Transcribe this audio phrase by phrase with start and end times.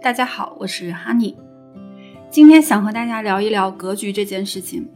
[0.00, 1.34] 大家好，我是 Honey，
[2.30, 4.88] 今天想和大家聊一聊格局这件事情。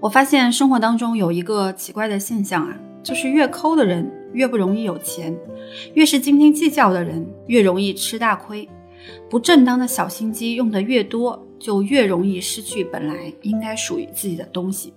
[0.00, 5.38] 我发现生活当中有一个奇怪的现象啊，就是越抠的人越不容易有钱，
[5.94, 8.68] 越是斤斤计较的人越容易吃大亏。
[9.30, 14.92] 不正当的小心机用的越多，就越容易失去本来应该属于自己的东西。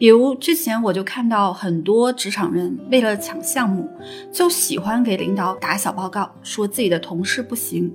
[0.00, 3.86] 比如之前我就看到很多职场人为了抢项目，
[4.32, 7.92] 就喜欢给领导打小报告，说自己的同事不行，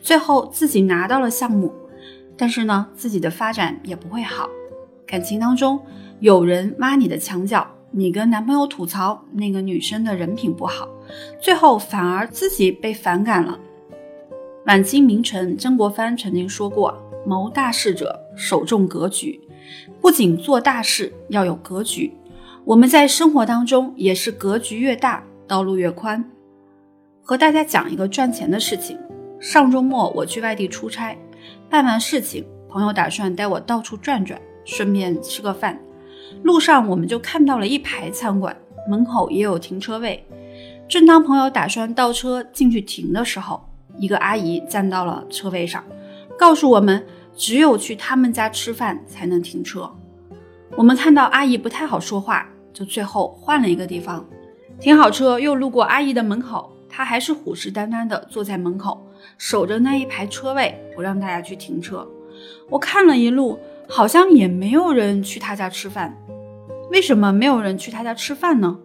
[0.00, 1.70] 最后自己拿到了项目，
[2.38, 4.48] 但是呢，自己的发展也不会好。
[5.06, 5.78] 感情当中，
[6.20, 10.88] 有人挖你的墙角，你跟男朋友吐槽那个女生的人品不好，
[11.38, 13.58] 最后反而自己被反感了。
[14.64, 16.96] 晚清名臣曾国藩曾经说过
[17.28, 19.38] ：“谋大事者，首重格局。
[20.00, 22.12] 不仅做大事要有格局，
[22.64, 26.24] 我们在生活当中也是格局越大，道路越宽。”
[27.22, 28.98] 和大家讲一个赚钱的事情。
[29.40, 31.16] 上周末我去外地出差，
[31.68, 34.40] 办完事情，朋友打算带我到处转转。
[34.64, 35.76] 顺便吃个饭，
[36.44, 38.56] 路上我们就看到了一排餐馆，
[38.88, 40.24] 门口也有停车位。
[40.88, 43.60] 正当朋友打算倒车进去停的时候，
[43.98, 45.82] 一个阿姨站到了车位上，
[46.38, 49.90] 告诉我们只有去他们家吃饭才能停车。
[50.76, 54.24] 我们看到阿姨不太好说话，就最后换了一个地方
[54.80, 55.38] 停好车。
[55.38, 62.06] 又路过阿姨的门口，她还是虎视眈眈地坐在门口，守着那一排车位，不让大家去停车。
[62.68, 63.58] 我看了一路。
[63.88, 66.16] 好像也没有人去他家吃饭，
[66.90, 68.78] 为什么没有人去他家吃饭呢？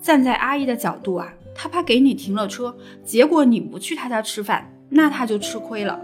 [0.00, 2.74] 站在阿姨的角度啊，她怕给你停了车，
[3.04, 6.00] 结果你不去他家吃饭，那她就吃亏了。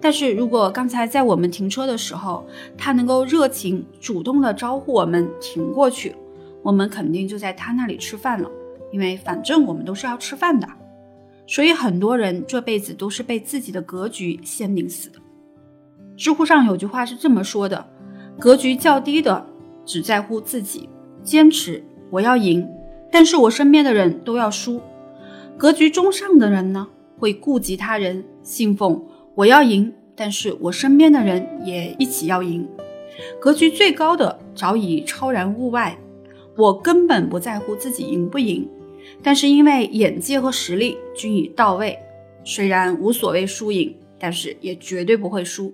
[0.00, 6.14] 但是如果刚才在我们停车的时候，他能够热情主动的招呼我们停过去，
[6.62, 8.50] 我们肯定就在他那里吃饭了，
[8.92, 10.68] 因为反正我们都是要吃饭的。
[11.46, 15.18] 所以很多人这辈子都是被自己的格局限定死的。
[16.16, 17.86] 知乎上有句话是这么说的：
[18.38, 19.46] 格局较低的
[19.86, 20.88] 只在乎自己，
[21.22, 22.68] 坚持我要赢，
[23.10, 24.80] 但是我身边的人都要输；
[25.56, 29.02] 格局中上的人呢，会顾及他人，信奉
[29.38, 32.66] 我要赢，但是我身边的人也一起要赢；
[33.40, 35.96] 格局最高的早已超然物外，
[36.56, 38.68] 我根本不在乎自己赢不赢，
[39.22, 41.96] 但是因为眼界和实力均已到位，
[42.42, 45.72] 虽然无所谓输赢，但是也绝对不会输。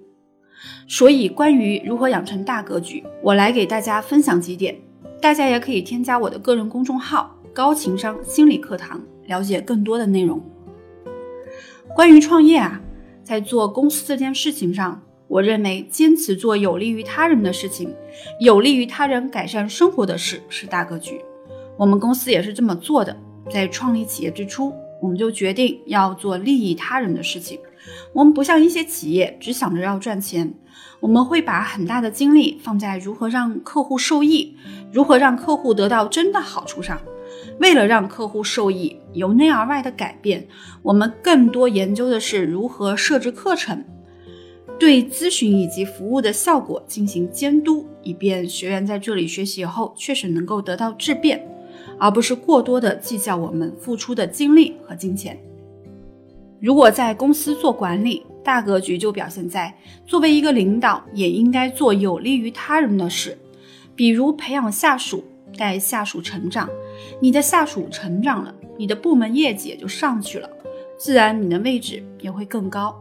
[0.86, 4.76] 所以，关于如何养成大格局，我来给大家分享几点。
[5.22, 10.38] 大家也可以添加我的个人公众号“高情商心理课堂”，了解更多的内容。
[11.94, 12.78] 关于创业啊，
[13.24, 17.92] 在做公司这件事情上，我认为坚持做有利于他人的事情，
[18.38, 21.20] 有利于他人改善生活的事是大格局。
[21.76, 23.16] 我们公司也是这么做的。
[23.50, 27.58] 在创立企业之初，我们就决定要做利益他人的事情。
[28.14, 30.54] 我们不像一些企业只想着要赚钱，
[31.00, 34.56] 我们会把很大的精力放在如何让客户受益，
[34.90, 36.98] 如何让客户得到真的好处上。
[37.58, 40.46] 为了让客户受益，由内而外的改变，
[40.82, 43.84] 我们更多研究的是如何设置课程，
[44.78, 51.46] 对咨询以及服务的效果进行监督，以便学员在这里学习以后确实能够得到质变，
[51.98, 55.38] 而不是过多的计较我们付出的精力和金钱。
[56.60, 59.72] 如果在公司做管理，大格局就表现在
[60.06, 63.38] 作为一个领导，也应该做有利于他人的事，
[63.94, 65.22] 比如培养下属，
[65.56, 66.68] 带下属成长。
[67.20, 70.48] 你的下属成长了，你的部门业绩也就上去了，
[70.98, 73.00] 自然你的位置也会更高。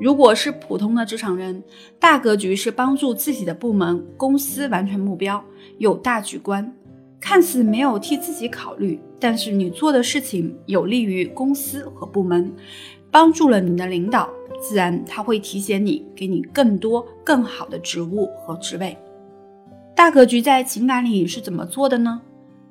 [0.00, 1.62] 如果是普通的职场人，
[1.98, 5.42] 大格局是帮助自己的部门、公司完成目标，
[5.78, 6.72] 有大局观。
[7.18, 12.52] 看似没有替自己考虑，但是你做的事情有利于公司和部门，
[13.10, 14.28] 帮助了你的领导，
[14.60, 18.96] 自然他会提携你，给你更多更好的职务和职位。
[19.94, 22.20] 大格局在情感里是怎么做的呢？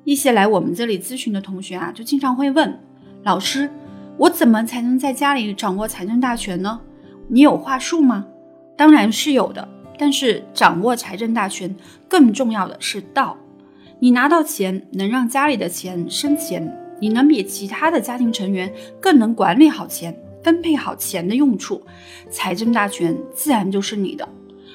[0.06, 2.78] 一些来我们这里咨询的同学啊，就经常会问
[3.24, 3.68] 老师：
[4.16, 6.80] 我怎么才能在家里掌握财政大权呢？
[7.26, 8.24] 你有话术吗？
[8.76, 9.68] 当然是有的，
[9.98, 11.74] 但是掌握财政大权
[12.06, 13.36] 更重要的是道。
[13.98, 21.82] 你拿到钱，能让家里的钱生钱，你能比其他的家庭成员更能管理好钱，分配好钱的用处，
[22.30, 24.28] 财政大权自然就是你的，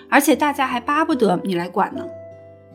[0.09, 2.05] 而且大家还巴不得你来管呢。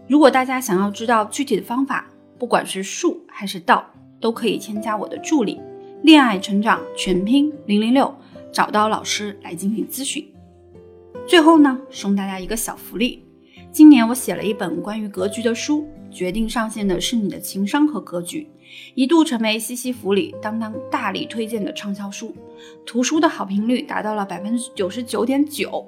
[0.08, 2.06] 如果大家想要知道具体的方法，
[2.38, 3.84] 不管是术还是道，
[4.20, 5.60] 都可以添加我的助理
[6.02, 8.14] “恋爱成长全拼零零六”，
[8.52, 10.26] 找到老师来进行咨询。
[11.26, 13.24] 最后呢，送大家一个小福利，
[13.72, 15.86] 今年我写了一本关于格局的书。
[16.08, 18.48] 决定上线的是你的情商和格局，
[18.94, 22.34] 一度成为西西弗里当当大力推荐的畅销书，
[22.86, 25.86] 图书的好评率达到了百分之九十九点九。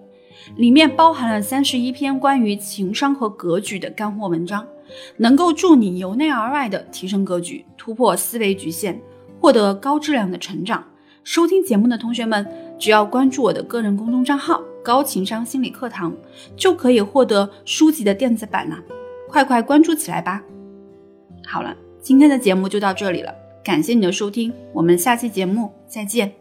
[0.57, 4.67] 里面包含了三十一篇关于情商和格局的干货文章，
[5.17, 9.01] 能够助你由内而外的提升格局，突破思维局限，
[9.41, 10.85] 获得高质量的成长。
[11.25, 12.47] 收听节目的同学们，
[12.79, 16.15] 只要关注我的个人公众账号“高情商心理课堂”，
[16.57, 18.79] 就可以获得书籍的电子版了。
[19.29, 20.43] 快快关注起来吧！
[21.47, 26.33] 好了，今天的节目就到这里了，感谢你的收听，我们下期节目再见。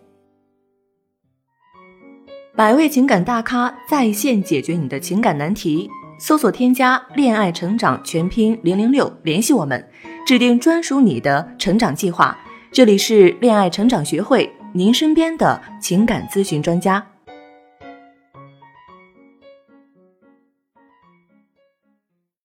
[2.56, 5.90] 百位情感大咖在线解决你的情感难题，
[6.20, 9.88] 搜索添加“恋爱成长全拼零零六”，联系我们，
[10.26, 12.36] 制定专属你的成长计划。
[12.72, 17.06] 这里是恋爱成长学会，您身边的情感咨询专家。